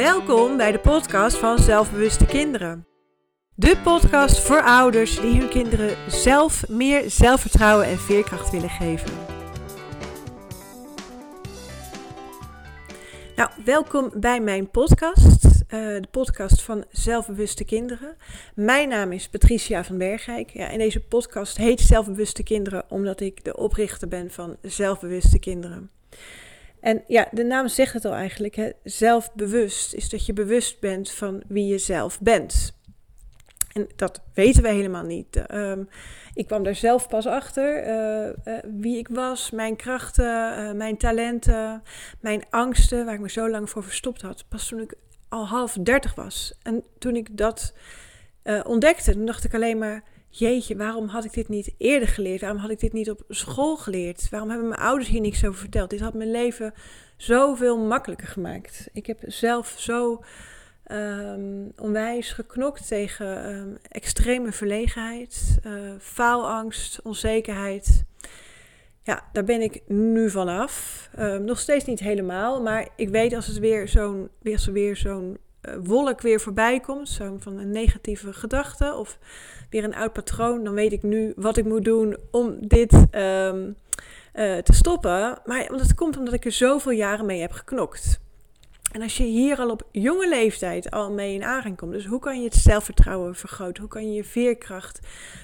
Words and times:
Welkom 0.00 0.56
bij 0.56 0.72
de 0.72 0.78
podcast 0.78 1.36
van 1.36 1.58
Zelfbewuste 1.58 2.26
Kinderen. 2.26 2.86
De 3.54 3.80
podcast 3.84 4.38
voor 4.38 4.62
ouders 4.62 5.20
die 5.20 5.38
hun 5.38 5.48
kinderen 5.48 5.96
zelf 6.10 6.68
meer 6.68 7.10
zelfvertrouwen 7.10 7.86
en 7.86 7.98
veerkracht 7.98 8.50
willen 8.50 8.70
geven. 8.70 9.10
Nou, 13.36 13.50
welkom 13.64 14.10
bij 14.16 14.40
mijn 14.40 14.70
podcast, 14.70 15.44
uh, 15.44 15.60
de 15.70 16.08
podcast 16.10 16.62
van 16.62 16.84
Zelfbewuste 16.90 17.64
Kinderen. 17.64 18.16
Mijn 18.54 18.88
naam 18.88 19.12
is 19.12 19.28
Patricia 19.28 19.84
van 19.84 19.98
Bergijk. 19.98 20.50
Ja, 20.50 20.68
en 20.70 20.78
deze 20.78 21.00
podcast 21.00 21.56
heet 21.56 21.80
Zelfbewuste 21.80 22.42
Kinderen 22.42 22.84
omdat 22.88 23.20
ik 23.20 23.44
de 23.44 23.56
oprichter 23.56 24.08
ben 24.08 24.30
van 24.30 24.56
Zelfbewuste 24.62 25.38
Kinderen. 25.38 25.90
En 26.80 27.02
ja, 27.06 27.28
de 27.32 27.44
naam 27.44 27.68
zegt 27.68 27.92
het 27.92 28.04
al 28.04 28.12
eigenlijk. 28.12 28.54
Hè? 28.54 28.70
Zelfbewust 28.84 29.94
is 29.94 30.08
dat 30.08 30.26
je 30.26 30.32
bewust 30.32 30.80
bent 30.80 31.10
van 31.10 31.42
wie 31.48 31.66
je 31.66 31.78
zelf 31.78 32.20
bent. 32.20 32.78
En 33.72 33.88
dat 33.96 34.20
weten 34.34 34.62
we 34.62 34.68
helemaal 34.68 35.04
niet. 35.04 35.44
Um, 35.54 35.88
ik 36.34 36.46
kwam 36.46 36.62
daar 36.62 36.74
zelf 36.74 37.08
pas 37.08 37.26
achter 37.26 37.86
uh, 37.86 38.26
uh, 38.44 38.58
wie 38.80 38.98
ik 38.98 39.08
was, 39.08 39.50
mijn 39.50 39.76
krachten, 39.76 40.58
uh, 40.58 40.72
mijn 40.72 40.96
talenten, 40.96 41.82
mijn 42.20 42.42
angsten, 42.50 43.04
waar 43.04 43.14
ik 43.14 43.20
me 43.20 43.30
zo 43.30 43.50
lang 43.50 43.70
voor 43.70 43.82
verstopt 43.82 44.22
had. 44.22 44.44
Pas 44.48 44.68
toen 44.68 44.80
ik 44.80 44.94
al 45.28 45.46
half 45.46 45.72
dertig 45.72 46.14
was. 46.14 46.54
En 46.62 46.84
toen 46.98 47.16
ik 47.16 47.36
dat 47.36 47.74
ontdekte, 48.64 49.14
dan 49.14 49.26
dacht 49.26 49.44
ik 49.44 49.54
alleen 49.54 49.78
maar: 49.78 50.02
jeetje, 50.30 50.76
waarom 50.76 51.08
had 51.08 51.24
ik 51.24 51.32
dit 51.32 51.48
niet 51.48 51.74
eerder 51.78 52.08
geleerd? 52.08 52.40
Waarom 52.40 52.58
had 52.58 52.70
ik 52.70 52.80
dit 52.80 52.92
niet 52.92 53.10
op 53.10 53.22
school 53.28 53.76
geleerd? 53.76 54.28
Waarom 54.30 54.48
hebben 54.50 54.68
mijn 54.68 54.80
ouders 54.80 55.08
hier 55.08 55.20
niks 55.20 55.44
over 55.44 55.60
verteld? 55.60 55.90
Dit 55.90 56.00
had 56.00 56.14
mijn 56.14 56.30
leven 56.30 56.74
zoveel 57.16 57.78
makkelijker 57.78 58.28
gemaakt. 58.28 58.88
Ik 58.92 59.06
heb 59.06 59.18
zelf 59.26 59.74
zo 59.78 60.22
um, 60.90 61.72
onwijs 61.76 62.32
geknokt 62.32 62.88
tegen 62.88 63.54
um, 63.54 63.78
extreme 63.88 64.52
verlegenheid, 64.52 65.58
uh, 65.66 65.72
faalangst, 65.98 67.02
onzekerheid. 67.02 68.04
Ja, 69.02 69.24
daar 69.32 69.44
ben 69.44 69.60
ik 69.60 69.82
nu 69.86 70.30
vanaf. 70.30 71.08
Um, 71.18 71.44
nog 71.44 71.58
steeds 71.58 71.84
niet 71.84 72.00
helemaal, 72.00 72.62
maar 72.62 72.88
ik 72.96 73.08
weet 73.08 73.34
als 73.34 73.46
het 73.46 73.58
weer 73.58 73.88
zo'n 73.88 74.28
weer, 74.38 74.68
weer 74.72 74.96
zo'n 74.96 75.38
wolk 75.82 76.20
weer 76.20 76.40
voorbij 76.40 76.80
komt, 76.80 77.08
zo 77.08 77.36
van 77.38 77.58
een 77.58 77.70
negatieve 77.70 78.32
gedachte 78.32 78.94
of 78.94 79.18
weer 79.70 79.84
een 79.84 79.94
oud 79.94 80.12
patroon, 80.12 80.64
dan 80.64 80.74
weet 80.74 80.92
ik 80.92 81.02
nu 81.02 81.32
wat 81.36 81.56
ik 81.56 81.64
moet 81.64 81.84
doen 81.84 82.16
om 82.30 82.68
dit 82.68 82.92
um, 82.92 83.76
uh, 84.34 84.58
te 84.58 84.72
stoppen. 84.72 85.38
Maar 85.44 85.68
dat 85.68 85.94
komt 85.94 86.16
omdat 86.16 86.34
ik 86.34 86.44
er 86.44 86.52
zoveel 86.52 86.92
jaren 86.92 87.26
mee 87.26 87.40
heb 87.40 87.52
geknokt. 87.52 88.20
En 88.92 89.02
als 89.02 89.16
je 89.16 89.24
hier 89.24 89.58
al 89.58 89.70
op 89.70 89.88
jonge 89.92 90.28
leeftijd 90.28 90.90
al 90.90 91.12
mee 91.12 91.34
in 91.34 91.44
aanraking 91.44 91.76
komt, 91.76 91.92
dus 91.92 92.06
hoe 92.06 92.20
kan 92.20 92.38
je 92.38 92.44
het 92.44 92.54
zelfvertrouwen 92.54 93.34
vergroten? 93.34 93.82
Hoe 93.82 93.92
kan 93.92 94.08
je 94.08 94.14
je 94.14 94.24
veerkracht 94.24 95.00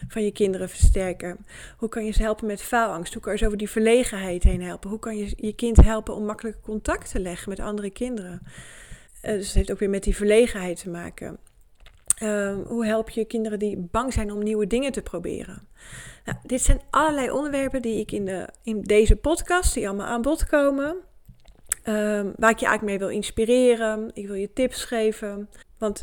van 0.09 0.25
je 0.25 0.33
kinderen 0.33 0.69
versterken? 0.69 1.47
Hoe 1.77 1.89
kan 1.89 2.05
je 2.05 2.13
ze 2.13 2.23
helpen 2.23 2.47
met 2.47 2.63
faalangst? 2.63 3.13
Hoe 3.13 3.23
kan 3.23 3.33
je 3.33 3.39
ze 3.39 3.47
over 3.47 3.59
die 3.59 3.71
verlegenheid 3.71 4.43
heen 4.43 4.63
helpen? 4.63 4.91
Hoe 4.91 4.99
kan 4.99 5.17
je 5.17 5.33
je 5.37 5.55
kind 5.55 5.77
helpen 5.77 6.15
om 6.15 6.25
makkelijk 6.25 6.63
contact 6.63 7.11
te 7.11 7.21
leggen 7.21 7.49
met 7.49 7.61
andere 7.61 7.91
kinderen? 7.91 8.43
Uh, 9.27 9.33
dus 9.33 9.47
het 9.47 9.55
heeft 9.55 9.71
ook 9.71 9.79
weer 9.79 9.91
met 9.91 10.03
die 10.03 10.17
verlegenheid 10.17 10.81
te 10.81 10.91
maken. 10.91 11.39
Uh, 12.23 12.57
hoe 12.67 12.87
help 12.87 13.11
je 13.11 13.25
kinderen 13.25 13.59
die 13.59 13.89
bang 13.91 14.13
zijn 14.13 14.33
om 14.33 14.43
nieuwe 14.43 14.67
dingen 14.67 14.93
te 14.93 15.03
proberen? 15.03 15.69
Nou, 16.25 16.39
dit 16.43 16.61
zijn 16.63 16.81
allerlei 16.91 17.31
onderwerpen 17.31 17.83
die 17.83 18.01
ik 18.01 18.13
in, 18.13 18.25
de, 18.25 18.49
in 18.63 18.83
deze 18.83 19.17
podcast, 19.17 19.75
die 19.75 19.89
allemaal 19.89 20.07
aan 20.07 20.23
bod 20.23 20.47
komen, 20.47 20.97
um, 21.85 22.33
waar 22.37 22.51
ik 22.51 22.59
je 22.59 22.67
eigenlijk 22.67 22.83
mee 22.83 22.99
wil 22.99 23.09
inspireren. 23.09 24.11
Ik 24.15 24.27
wil 24.27 24.35
je 24.35 24.53
tips 24.53 24.85
geven, 24.85 25.49
want 25.79 26.03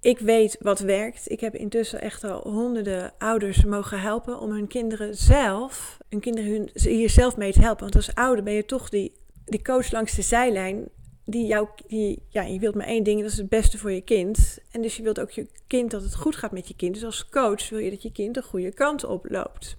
ik 0.00 0.18
weet 0.18 0.56
wat 0.60 0.80
werkt. 0.80 1.30
Ik 1.30 1.40
heb 1.40 1.54
intussen 1.54 2.00
echt 2.00 2.24
al 2.24 2.40
honderden 2.50 3.12
ouders 3.18 3.64
mogen 3.64 4.00
helpen 4.00 4.40
om 4.40 4.50
hun 4.50 4.66
kinderen 4.66 5.14
zelf, 5.14 5.98
hun 6.08 6.20
kinderen 6.20 6.50
hun, 6.50 6.70
hier 6.72 7.10
zelf 7.10 7.36
mee 7.36 7.52
te 7.52 7.60
helpen. 7.60 7.82
Want 7.82 7.96
als 7.96 8.14
ouder 8.14 8.44
ben 8.44 8.54
je 8.54 8.64
toch 8.64 8.88
die, 8.88 9.12
die 9.44 9.62
coach 9.62 9.90
langs 9.90 10.14
de 10.14 10.22
zijlijn 10.22 10.88
die 11.26 11.46
jou, 11.46 11.68
die, 11.86 12.22
ja, 12.28 12.42
je 12.42 12.58
wilt 12.58 12.74
maar 12.74 12.86
één 12.86 13.02
ding, 13.02 13.20
dat 13.22 13.30
is 13.30 13.36
het 13.36 13.48
beste 13.48 13.78
voor 13.78 13.92
je 13.92 14.00
kind. 14.00 14.58
En 14.70 14.82
dus 14.82 14.96
je 14.96 15.02
wilt 15.02 15.20
ook 15.20 15.30
je 15.30 15.46
kind 15.66 15.90
dat 15.90 16.02
het 16.02 16.14
goed 16.14 16.36
gaat 16.36 16.52
met 16.52 16.68
je 16.68 16.76
kind. 16.76 16.94
Dus 16.94 17.04
als 17.04 17.28
coach 17.28 17.68
wil 17.68 17.78
je 17.78 17.90
dat 17.90 18.02
je 18.02 18.12
kind 18.12 18.34
de 18.34 18.42
goede 18.42 18.72
kant 18.72 19.04
op 19.04 19.30
loopt. 19.30 19.76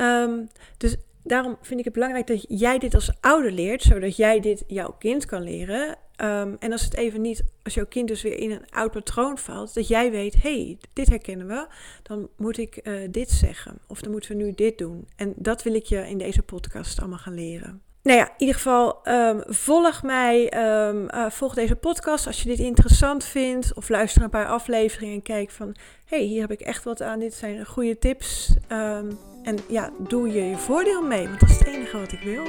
Um, 0.00 0.48
dus 0.76 0.96
daarom 1.22 1.56
vind 1.60 1.78
ik 1.78 1.84
het 1.84 1.94
belangrijk 1.94 2.26
dat 2.26 2.44
jij 2.48 2.78
dit 2.78 2.94
als 2.94 3.12
ouder 3.20 3.52
leert, 3.52 3.82
zodat 3.82 4.16
jij 4.16 4.40
dit 4.40 4.64
jouw 4.66 4.94
kind 4.98 5.26
kan 5.26 5.42
leren. 5.42 5.88
Um, 6.22 6.56
en 6.58 6.72
als 6.72 6.84
het 6.84 6.96
even 6.96 7.20
niet, 7.20 7.44
als 7.62 7.74
jouw 7.74 7.86
kind 7.86 8.08
dus 8.08 8.22
weer 8.22 8.38
in 8.38 8.50
een 8.50 8.70
oud 8.70 8.90
patroon 8.90 9.38
valt, 9.38 9.74
dat 9.74 9.88
jij 9.88 10.10
weet, 10.10 10.42
hey, 10.42 10.78
dit 10.92 11.08
herkennen 11.08 11.46
we, 11.46 11.66
dan 12.02 12.28
moet 12.36 12.58
ik 12.58 12.80
uh, 12.82 13.08
dit 13.10 13.30
zeggen. 13.30 13.78
Of 13.86 14.00
dan 14.00 14.10
moeten 14.10 14.36
we 14.36 14.42
nu 14.42 14.52
dit 14.52 14.78
doen. 14.78 15.08
En 15.16 15.32
dat 15.36 15.62
wil 15.62 15.74
ik 15.74 15.84
je 15.84 16.08
in 16.08 16.18
deze 16.18 16.42
podcast 16.42 16.98
allemaal 16.98 17.18
gaan 17.18 17.34
leren. 17.34 17.82
Nou 18.06 18.18
ja, 18.18 18.24
in 18.24 18.34
ieder 18.36 18.54
geval 18.54 18.98
um, 19.04 19.42
volg 19.46 20.02
mij, 20.02 20.52
um, 20.88 21.08
uh, 21.14 21.30
volg 21.30 21.54
deze 21.54 21.76
podcast 21.76 22.26
als 22.26 22.42
je 22.42 22.48
dit 22.48 22.58
interessant 22.58 23.24
vindt. 23.24 23.74
Of 23.74 23.88
luister 23.88 24.22
een 24.22 24.30
paar 24.30 24.46
afleveringen 24.46 25.14
en 25.14 25.22
kijk 25.22 25.50
van, 25.50 25.74
hey, 26.04 26.20
hier 26.20 26.40
heb 26.40 26.50
ik 26.50 26.60
echt 26.60 26.84
wat 26.84 27.02
aan. 27.02 27.18
Dit 27.18 27.34
zijn 27.34 27.66
goede 27.66 27.98
tips. 27.98 28.56
Um, 28.72 29.18
en 29.42 29.58
ja, 29.68 29.90
doe 29.98 30.32
je 30.32 30.44
je 30.44 30.56
voordeel 30.56 31.02
mee, 31.02 31.28
want 31.28 31.40
dat 31.40 31.48
is 31.48 31.58
het 31.58 31.68
enige 31.68 31.98
wat 31.98 32.12
ik 32.12 32.20
wil. 32.20 32.44